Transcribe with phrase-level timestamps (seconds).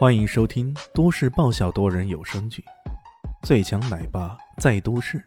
[0.00, 2.64] 欢迎收听都市爆笑多人有声剧
[3.46, 5.18] 《最强奶爸在都市》，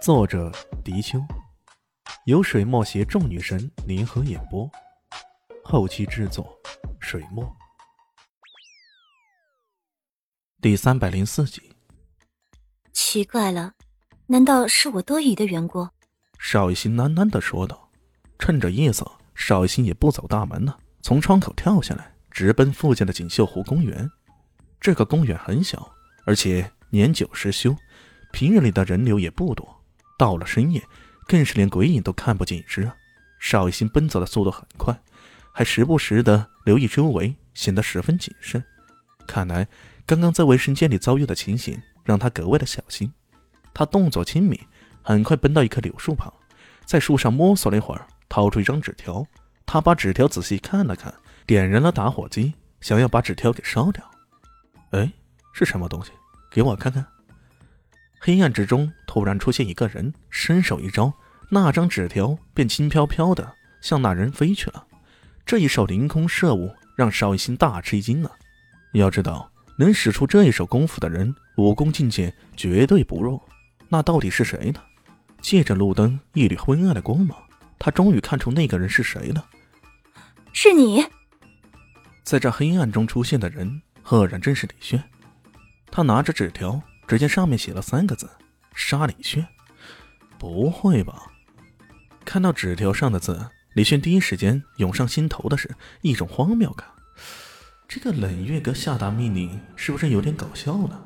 [0.00, 0.52] 作者：
[0.84, 1.18] 迪秋，
[2.26, 4.70] 由水墨携众女神联合演播，
[5.64, 6.56] 后期制作：
[7.00, 7.44] 水墨。
[10.60, 11.60] 第三百零四集。
[12.92, 13.72] 奇怪了，
[14.26, 15.88] 难道是我多疑的缘故？
[16.38, 17.90] 邵雨欣喃喃的说道。
[18.38, 22.15] 趁着夜色，邵雨欣也不走大门了，从窗口跳下来。
[22.36, 24.10] 直奔附近的锦绣湖公园。
[24.78, 25.90] 这个公园很小，
[26.26, 27.74] 而且年久失修，
[28.30, 29.66] 平日里的人流也不多。
[30.18, 30.86] 到了深夜，
[31.26, 32.92] 更是连鬼影都看不见一只。
[33.38, 34.94] 邵雨欣奔走的速度很快，
[35.50, 38.62] 还时不时的留意周围，显得十分谨慎。
[39.26, 39.66] 看来，
[40.04, 43.10] 刚刚在卫生间里遭遇的情形让他格外的小心。
[43.72, 44.60] 他动作轻敏，
[45.00, 46.30] 很快奔到一棵柳树旁，
[46.84, 49.26] 在树上摸索了一会儿，掏出一张纸条。
[49.64, 51.14] 他把纸条仔细看了看。
[51.46, 54.02] 点燃了打火机，想要把纸条给烧掉。
[54.90, 55.12] 哎，
[55.52, 56.10] 是什么东西？
[56.50, 57.06] 给我看看。
[58.18, 61.12] 黑暗之中突然出现一个人，伸手一招，
[61.48, 64.84] 那张纸条便轻飘飘的向那人飞去了。
[65.44, 68.32] 这一手凌空射物让邵一心大吃一惊啊！
[68.94, 73.40] 要知道，能使出这一手功夫的人，武功境界绝对不弱。
[73.88, 74.80] 那到底是谁呢？
[75.40, 77.38] 借着路灯一缕昏暗的光芒，
[77.78, 79.46] 他终于看出那个人是谁了。
[80.52, 81.06] 是你。
[82.26, 85.00] 在这黑暗中出现的人，赫然正是李轩。
[85.92, 88.28] 他拿着纸条，只见上面写了三个字
[88.74, 89.46] ：“杀李轩。”
[90.36, 91.30] 不会吧？
[92.24, 96.84] 看到纸条上的字，李轩第一时间涌上心头的是一种荒谬感。
[97.86, 101.00] 这个冷月阁下达命令，是不是有点搞笑呢？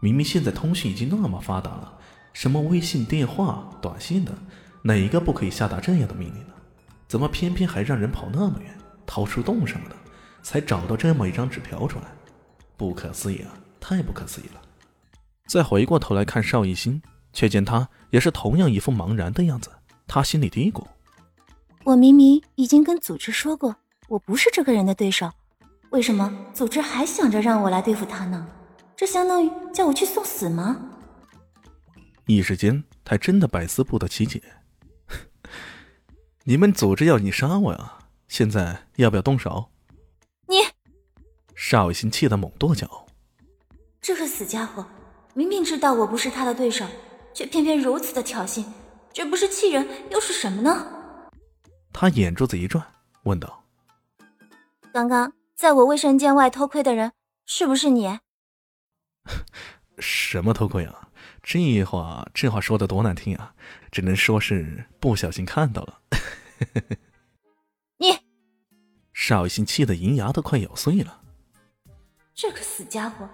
[0.00, 1.96] 明明现在通讯已经那么发达了，
[2.32, 4.36] 什么微信、电话、短信的，
[4.82, 6.54] 哪一个不可以下达这样的命令呢？
[7.06, 9.94] 怎么偏偏还让人跑那么远，逃出洞什么的？
[10.44, 12.04] 才找到这么一张纸条出来，
[12.76, 13.50] 不可思议啊！
[13.80, 14.60] 太不可思议了。
[15.46, 19.70] 再回过头来看邵艺兴，却见他也是同样一副茫然的样子。
[20.06, 20.84] 他心里嘀咕
[21.84, 23.74] ：“我明明已经跟组织说过，
[24.08, 25.30] 我不是这个人的对手，
[25.90, 28.46] 为什么组织还想着让我来对付他呢？
[28.94, 30.76] 这相当于叫我去送死吗？”
[32.26, 34.42] 一时间，他真的百思不得其解。
[36.44, 37.94] 你们组织要你杀我呀？
[38.28, 39.70] 现在要不要动手？
[41.66, 43.06] 邵雨欣气得猛跺脚
[43.98, 44.84] ：“这个死家伙，
[45.32, 46.84] 明明知道我不是他的对手，
[47.32, 48.62] 却偏偏如此的挑衅，
[49.14, 50.86] 这不是气人又是什么呢？”
[51.90, 52.86] 他眼珠子一转，
[53.22, 53.64] 问道
[54.92, 57.10] ：“刚刚在我卫生间外偷窥的人，
[57.46, 58.18] 是不是你
[59.98, 61.08] ？”“什么偷窥啊？
[61.42, 63.54] 这话这话说的多难听啊！
[63.90, 65.98] 只能说是不小心看到了。
[67.96, 68.18] ”你，
[69.14, 71.22] 邵雨欣气得银牙都快咬碎了。
[72.34, 73.28] 这个死家伙，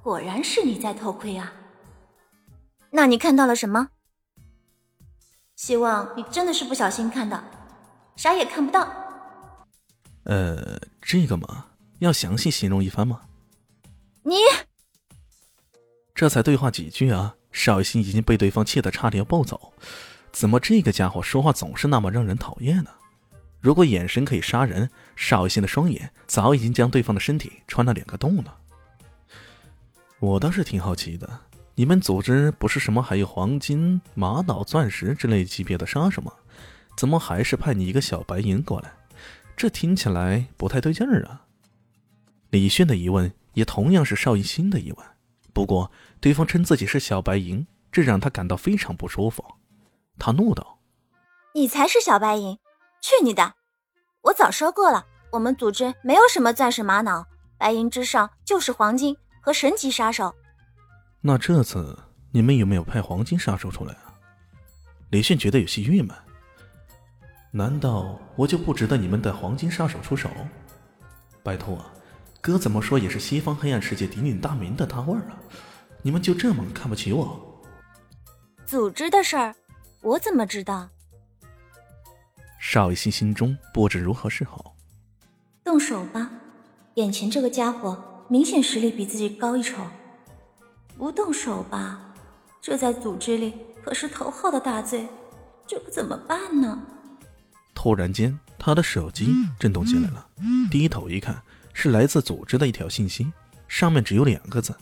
[0.00, 1.52] 果然是你在偷窥啊！
[2.90, 3.88] 那你看到了什么？
[5.56, 7.42] 希望你真的是不小心看到，
[8.14, 8.88] 啥也看不到。
[10.24, 11.66] 呃，这个嘛，
[11.98, 13.22] 要详细形容一番吗？
[14.22, 14.36] 你
[16.14, 19.72] 这才对话几句啊，邵雨欣已经被对方气得差点要暴走。
[20.32, 22.90] 怎么这个家伙说话总是那么让人讨厌呢？
[23.64, 28.58] 如果眼神可以杀人，邵心的双眼早已经将对方的身体穿了两个洞了。
[30.20, 31.40] 我倒是挺好奇的，
[31.74, 36.30] 你们组织不是什么还有黄金、玛瑙、钻石之类级别的杀手吗？
[36.94, 38.92] 怎么还是派你一个小白银过来？
[39.56, 41.46] 这听起来不太对劲儿啊！
[42.50, 45.06] 李炫的疑问也同样是邵一新的疑问，
[45.54, 49.42] 不过对方称自己是小白银，这让他感到非常不舒服。
[50.18, 50.80] 他怒道
[51.56, 52.58] ：“你才是小白银！”
[53.04, 53.52] 去你的！
[54.22, 57.26] 我早说过了，我们组织没有什么钻石、玛瑙、
[57.58, 60.34] 白银之上就是黄金和神级杀手。
[61.20, 61.98] 那这次
[62.32, 64.14] 你们有没有派黄金杀手出来啊？
[65.10, 66.16] 李迅觉得有些郁闷。
[67.50, 70.30] 难道我就不值得你们的黄金杀手出手？
[71.42, 71.92] 拜托，啊
[72.40, 75.36] 哥怎么说也是西方黑暗世界鼎鼎大名的大腕啊！
[76.00, 77.62] 你们就这么看不起我？
[78.64, 79.54] 组织的事儿，
[80.00, 80.88] 我怎么知道？
[82.66, 84.74] 邵雨欣心中不知如何是好。
[85.62, 86.30] 动手吧，
[86.94, 89.86] 眼前这个家伙明显实力比自己高一筹。
[90.96, 92.00] 不动手吧，
[92.62, 93.52] 这在组织里
[93.84, 95.06] 可是头号的大罪，
[95.66, 96.82] 这可怎么办呢？
[97.74, 99.28] 突然间，他的手机
[99.60, 100.26] 震动起来了，
[100.70, 101.40] 低头一看，
[101.74, 103.30] 是来自组织的一条信息，
[103.68, 104.74] 上面只有两个字：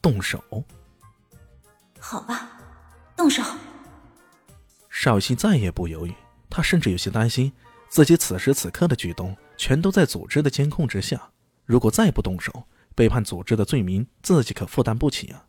[0.00, 0.42] 动手。
[2.00, 2.48] 好吧，
[3.14, 3.42] 动手。
[4.88, 6.14] 邵雨欣再也不犹豫。
[6.58, 7.52] 他甚至有些担心，
[7.88, 11.30] 自己此时此刻的举动全都在组织的监控之下。
[11.64, 12.64] 如果再不动手，
[12.96, 15.46] 背叛组织的罪名自己可负担不起啊！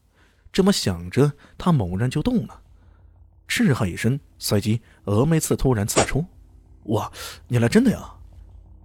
[0.53, 2.61] 这么想着，他猛然就动了，
[3.47, 6.23] 斥喝一声，随即峨眉刺突然刺出。
[6.83, 7.11] 哇，
[7.47, 8.13] 你来真的呀！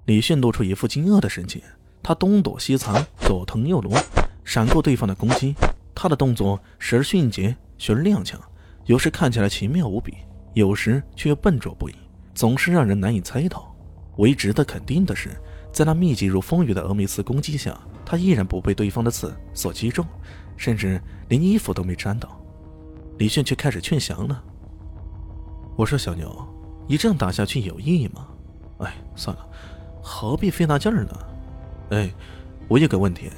[0.06, 1.60] 李迅露出一副惊愕的神情，
[2.02, 4.02] 他东躲西藏，左腾右挪，
[4.46, 5.54] 闪过对方的攻击。
[5.94, 8.38] 他的动作时而迅捷，时而踉跄，
[8.86, 10.16] 有时看起来奇妙无比，
[10.54, 11.94] 有时却又笨拙不已，
[12.34, 13.64] 总是让人难以猜透。
[14.16, 15.30] 唯一值得肯定的是，
[15.72, 20.06] 在那密集如风雨的峨眉刺攻击下，他依然不被对方的刺所击中，
[20.56, 22.40] 甚至连衣服都没沾到。
[23.18, 24.42] 李炫却开始劝降了
[25.76, 26.46] ：“我说小牛，
[26.86, 28.28] 你这样打下去有意义吗？
[28.78, 29.46] 哎，算了。”
[30.00, 31.18] 何必费那劲儿呢？
[31.90, 32.12] 哎，
[32.68, 33.30] 我有个问题，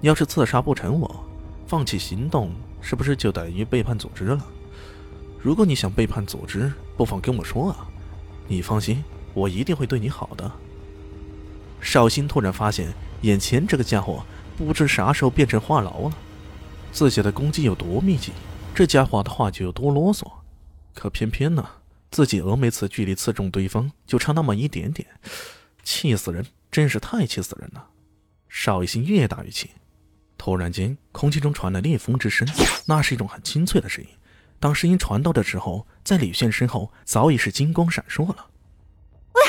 [0.00, 1.24] 你要是刺杀不成我，
[1.66, 4.46] 放弃行动是不是就等于背叛组织了？
[5.40, 7.88] 如果你想背叛组织，不妨跟我说啊！
[8.50, 10.50] 你放心，我一定会对你好的。
[11.80, 14.24] 绍兴突然发现，眼前这个家伙
[14.56, 16.12] 不知啥时候变成话痨了。
[16.90, 18.32] 自己的攻击有多密集，
[18.74, 20.28] 这家伙的话就有多啰嗦。
[20.94, 21.64] 可偏偏呢，
[22.10, 25.06] 自己峨眉刺距离刺中对方就差那么一点点。
[25.84, 26.44] 气死人！
[26.72, 27.86] 真是太气死人了！
[28.48, 29.70] 邵一心越打越气。
[30.36, 32.48] 突然间，空气中传来烈风之声，
[32.86, 34.10] 那是一种很清脆的声音。
[34.60, 38.46] 当声音传到的时候，在李炫身后早已是金光闪烁了。
[39.32, 39.40] 喂，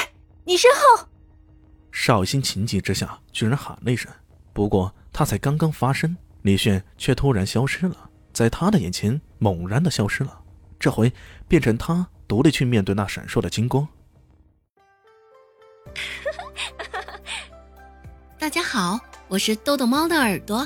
[0.46, 1.06] 你身后！
[1.92, 4.10] 邵一心情急之下居然喊了一声。
[4.54, 10.42] 不过他才刚刚发声，李炫却突然消失了，在他的眼前猛然的消失了。
[10.80, 11.12] 这回
[11.46, 13.86] 变成他独立去面对那闪烁的金光。
[18.40, 18.98] 大家好，
[19.28, 20.66] 我是豆豆猫的耳朵。